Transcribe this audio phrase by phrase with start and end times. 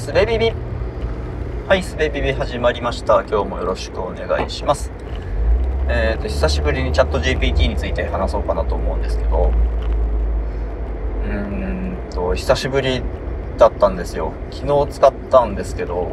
[0.00, 0.50] すべビビ
[1.68, 3.22] はい、すべビビ始まりました。
[3.22, 4.90] 今日もよろしくお願いします。
[5.90, 9.52] えっ、と、久しぶりにチャット GPT について話そうかなと思うんですけど、
[11.26, 13.02] うーんと、久しぶり
[13.58, 14.32] だったんですよ。
[14.50, 16.12] 昨日使ったんですけど、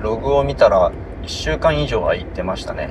[0.00, 0.90] ログを見たら
[1.22, 2.88] 1週間以上空いてましたね。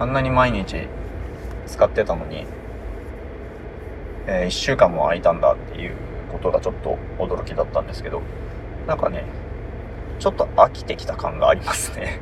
[0.00, 0.88] あんなに毎日
[1.66, 2.44] 使ってたのに、
[4.26, 5.94] え1週間も空いたんだっていう
[6.32, 8.20] ことがちょっと驚きだったんですけど、
[8.86, 9.24] なんかね、
[10.18, 12.20] ちょっと飽きてきた感がありますね。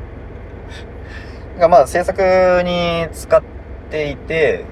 [1.58, 3.42] がまあ制作に使っ
[3.90, 4.64] ていて、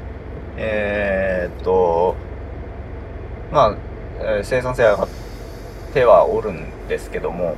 [0.56, 2.14] えー、っと、
[3.52, 3.76] まあ、
[4.42, 5.08] 生産性上がっ
[5.92, 7.54] てはおるんですけども、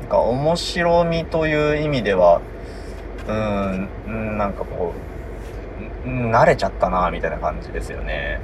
[0.00, 2.40] なんか面白みという意味では、
[3.28, 4.92] うん、なんかこ
[6.04, 8.40] う、慣れちゃったな、みたいな感じですよね。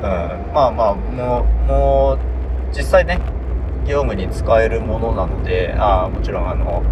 [0.00, 0.04] うん、
[0.54, 2.18] まあまあ、もう、もう、
[2.76, 3.20] 実際ね、
[3.86, 6.82] 業務に使えるものなので、ああ、もちろんあの、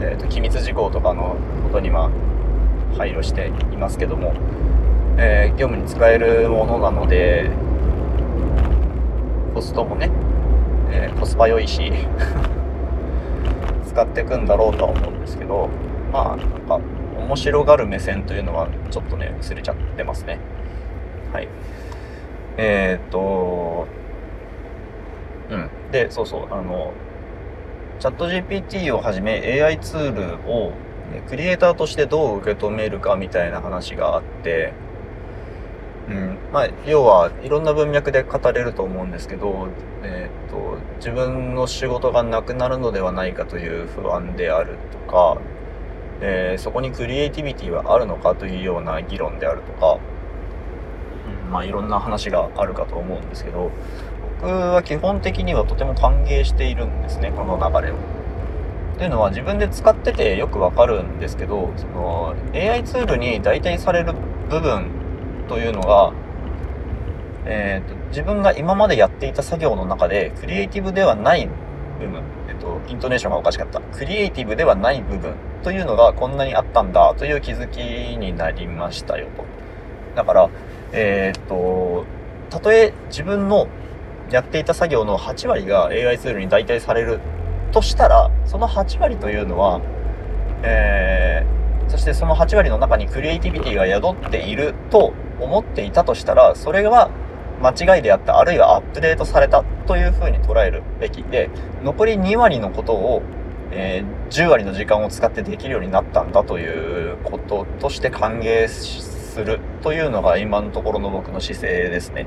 [0.00, 2.10] えっ、と、機密事項とかのことには
[2.96, 4.34] 配慮していますけども、
[5.18, 7.50] えー業務に使えるものなので、
[9.54, 10.10] コストもね、
[10.90, 11.92] えーコスパ良いし、
[13.86, 15.68] 使っていくんだろうとは思うんですけど、
[16.12, 16.80] まあ、なんか、
[17.18, 20.38] 面白がる目線というのは、ちょっとね、薄れちゃってますね。
[21.32, 21.48] はい。
[22.56, 23.92] えーっと、
[25.48, 25.76] うん。
[25.88, 27.00] で、そうそう、あの、
[27.98, 30.84] チャット GPT をはじめ AI ツールを
[31.26, 34.80] クリエイターとしてどう受け止めるかみたいな話があって、
[36.06, 36.46] うん。
[36.50, 45.48] まあ、要はいろんな文脈で語れると思うんですけど、えーっと、自分の仕事がなくなるのではないかという不安であるとか、
[46.20, 50.04] えーそこにクリエイティビティはあるのかというような議論であるとか、
[51.50, 53.70] まあいろんな話があるかと思うんですけど、
[54.40, 57.96] 僕は基本的にはとても歓迎しているんですね、この流れを。
[57.96, 64.14] っていうのは自分で使っててよくわかるんですけど、その AI ツールに代替される
[64.48, 64.90] 部分
[65.48, 66.12] というのが、
[67.44, 71.48] えーと自分が今までやっていた作業の中でクリエイティブではない
[72.00, 73.80] 部分、えっと、イントネーションがおかしかった。
[73.80, 77.76] クリエイティブではない部分というのがこんなにあったんだという気づき
[78.16, 79.44] になりましたよと。
[80.14, 80.48] だから、
[80.92, 82.04] えーっと、
[82.50, 83.68] たとえ自分の
[84.30, 87.20] やっていた作業の8割が AI ツールに代替される
[87.72, 89.80] としたら、その8割というのは、
[90.62, 97.10] えー、そしてその8割の中にクリエイティビティが宿っていると思っていたとしたら、それは
[97.62, 101.50] 間違いであった、あるいはアップデートされたというふうに捉えるべきで、
[101.82, 103.22] 残り2割のことを、
[103.70, 108.66] えー10割の時間を使ってできるようになったんだということとして歓迎
[109.36, 112.26] するというのが今のところの僕の姿勢ですね。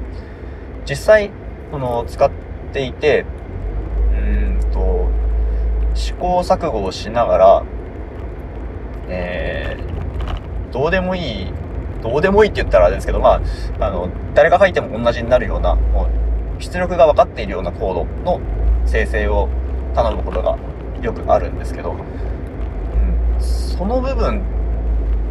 [0.88, 1.32] 実際、
[1.72, 2.30] この使っ
[2.72, 3.26] ていて、
[4.14, 5.10] うんと、
[5.96, 7.64] 試行錯誤をしながら、
[9.10, 9.90] えー
[10.72, 11.48] どうでもいい、
[12.02, 13.42] どうでもいいって言ったらあれですけど、ま
[13.80, 16.08] あ、あの、誰が書いても同じになるような、も
[16.60, 18.40] う、出力が分かっているようなコードの
[18.86, 19.50] 生成を
[19.96, 20.58] 頼むことが
[21.02, 24.44] よくあるんですけど、うん、その部分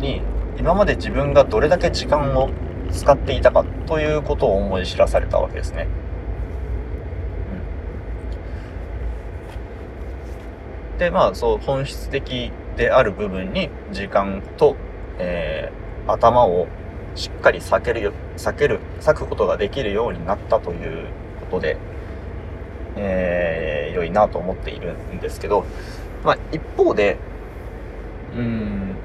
[0.01, 0.23] に
[0.59, 2.51] 今まで自分がどれだけ時間を
[2.91, 5.87] 使っていたかということを思い知らされたわけですね。
[10.93, 14.77] うん、で、まあ、そう、本質的である部分に時間と、
[15.19, 15.79] えー
[16.11, 16.69] 頭を
[17.15, 21.77] しっかり避けるよ、避ける、避くことができるようになったということで、
[22.97, 25.65] えー良いなと思っているんですけど、
[26.25, 27.19] まあ、一方で、
[28.37, 28.97] うん、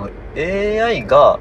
[0.00, 1.38] の AI が、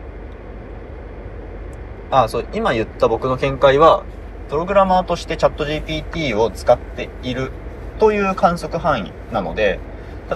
[2.11, 4.03] あ、そう、今言った僕の見解は、
[4.49, 7.51] プログラマーとしてチャット GPT を使っている
[7.99, 9.79] という観測範囲なので、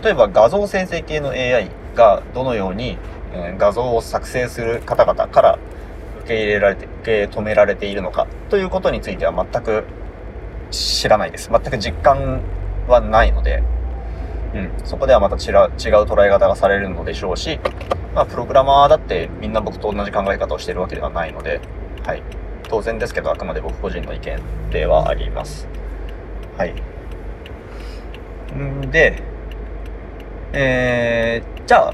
[0.02, 2.98] 例えば画像生成系の AI がどのように、
[3.34, 5.60] え画像を作成する方々から
[6.20, 9.86] 受け入れられて、受け止められているのかということについては全く
[10.70, 11.50] 知らないです。
[11.50, 12.42] 全く実感
[12.88, 13.64] はないので、
[14.54, 17.60] うん、そこではまた違う違う捉え方がされるのでしょうし、
[18.14, 21.60] まあ、プログラマーだってみんな僕と同じ考え方をしてるわけではないので、
[22.06, 22.22] はい。
[22.70, 24.40] 当然ですけど、あくまで僕個人の意見
[24.72, 25.68] ではあります。
[26.58, 26.74] はい。
[28.56, 29.24] んで、
[30.54, 31.94] えー、じゃあ、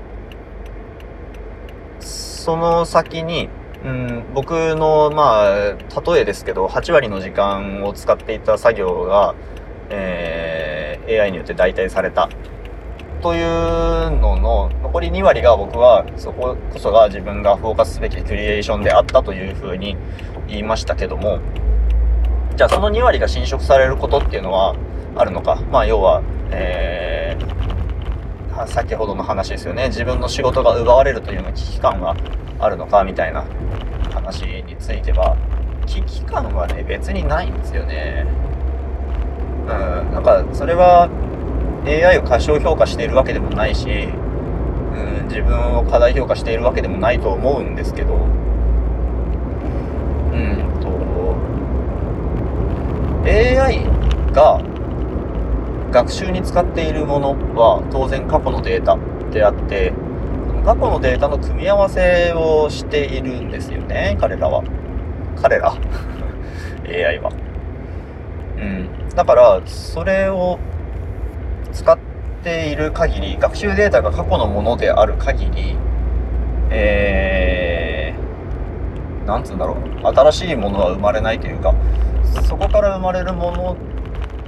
[2.00, 3.48] その先に、
[3.86, 5.76] うん、僕の、まあ、
[6.12, 9.34] 例えですけど、8割の時間を使っていた作業が、
[9.90, 10.80] えー
[11.10, 12.30] AI によって代替された
[13.22, 13.46] という
[14.20, 19.98] のの残り2割が僕はそここそが自分がフォーカスすべきクリエーションであったというふうに
[20.48, 21.40] 言いましたけども。
[22.56, 24.76] じゃあその2割が侵食されることっていうのは
[25.16, 25.56] あるのか？
[25.72, 26.22] まあ要は
[26.52, 29.88] えー、先ほどの話ですよね。
[29.88, 32.18] 自分の仕事が奪われるというような危機感が
[32.60, 33.46] あるのかみたいな
[34.14, 35.38] 話については
[35.86, 38.26] 危機感はね別にないんですよね。
[39.64, 40.12] うん。
[40.12, 41.08] なんかそれは
[41.86, 48.18] AI を過小評価しているわけでもないし、うん、自分を過大評価しているわけでもないと思うんですけどう
[50.38, 50.90] んと
[53.30, 53.86] AI
[54.34, 54.62] が
[55.92, 58.98] 学習に使っているものは当然過去のデータ
[59.32, 59.94] であって
[60.66, 64.64] 過去のデータの組み合わせをしているんですよね彼らは。
[65.42, 65.74] 彼ら。
[66.86, 67.32] AI は。
[68.58, 69.10] うん。
[69.16, 70.60] だからそれを
[71.80, 71.98] 使っ
[72.44, 75.78] ている限り学習データが過去のものである限り
[76.72, 80.08] えー、なんつうんだろう。
[80.08, 81.74] 新しいものは生まれないというか
[82.48, 83.78] そこから生まれるもの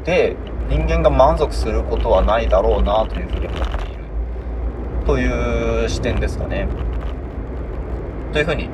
[0.03, 0.35] で
[0.69, 4.03] 人間が満足することはないだろうなというふうに思っている。
[5.05, 6.67] という視点ですかね。
[8.33, 8.69] というふうに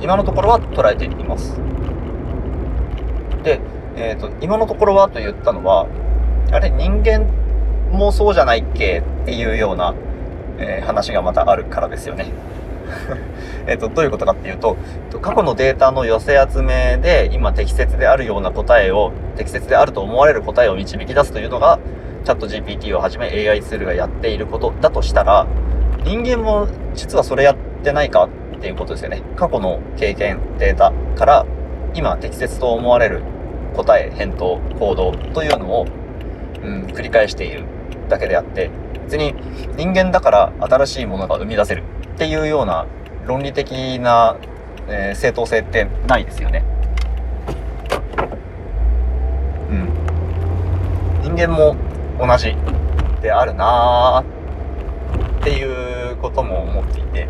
[0.00, 1.58] 今のところは捉えています。
[3.42, 3.60] で、
[3.96, 5.86] えーと、今のところはと言ったのは
[6.52, 7.39] あれ人間
[7.90, 9.94] もうそうじゃないっけっていうような、
[10.58, 12.26] えー、話がまたあるからですよね。
[13.66, 14.76] えっと、どういうことかっていうと、
[15.20, 21.78] 過去のデータの寄せ集めで今適切であるような答えを、適切であると思われる答えを導き出すというのが、
[22.24, 25.46] チャット GPT をはじめ AI ツールがやっていることだとしたら、
[26.04, 29.22] 人間も実はそれやってないかっていうことですよね。
[29.36, 31.46] 過去の経験、データから
[31.94, 33.22] 今適切と思われる
[33.74, 35.86] 答え、返答、行動というのを、
[36.62, 37.64] うん、繰り返している
[38.10, 38.70] だけであって、
[39.04, 39.34] 別に
[39.76, 41.82] 人間だから新しいものが生み出せる
[42.14, 42.86] っていうような
[43.26, 44.36] 論理的な、
[44.88, 46.64] えー、正当性ってないですよね。
[49.70, 49.88] うん。
[51.22, 51.76] 人間も
[52.18, 52.54] 同じ
[53.22, 57.28] であるなーっていうことも思っていて。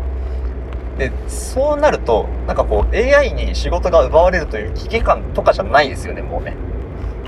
[0.97, 6.55] で、そうなると、なんかこう AI に仕事が奪われるという危機感とかじゃないですよね、もうね。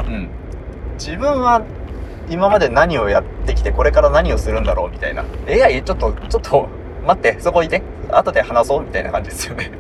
[0.06, 0.30] うん。
[0.96, 1.64] 自分は
[2.30, 5.24] 今まで何をやってきてこれから何をするんだろうみたいな。
[5.48, 6.70] AI ちょっと、ちょっと
[7.06, 7.82] 待って、そこいて。
[8.12, 9.72] 後で話そうみたいな感じですよね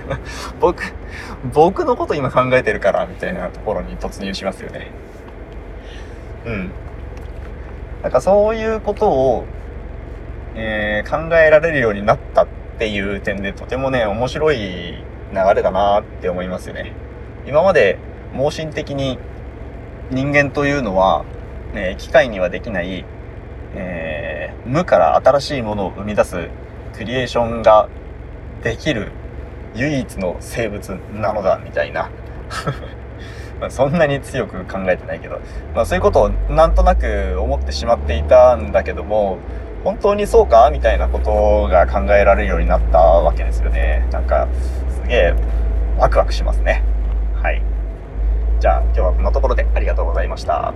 [0.60, 0.82] 僕、
[1.52, 4.90] 僕のこと今考えてるから、みたいなところに突入しますよね。
[6.46, 6.70] うん。
[8.02, 9.44] なんかそういうことを、
[10.54, 12.46] えー、考えられるようになったっ
[12.78, 15.04] ていう点でとてもね、面白い流
[15.54, 16.92] れだなって思いますよね。
[17.46, 17.98] 今まで
[18.32, 19.18] 盲信的に
[20.10, 21.24] 人間というのは、
[21.72, 23.04] ね、機械にはできない、
[23.74, 26.48] えー、無から新しいものを生み出す
[26.94, 27.88] クリエーションが
[28.62, 29.12] できる
[29.74, 32.10] 唯一の生物なのだみたいな。
[33.70, 35.38] そんなに強く考えてないけど、
[35.72, 39.38] まあ、そういうことをなんとなく思ってしまっていたんだけども
[39.84, 40.70] 本当にそうか？
[40.72, 44.06] みたいなことが考えられるようになったわけですよね。
[44.10, 44.48] なんか
[44.90, 45.34] すげえ
[45.96, 46.82] ワクワクしますね。
[47.40, 47.62] はい。
[48.58, 50.74] じゃあ今日はこんなところでありがとうございました。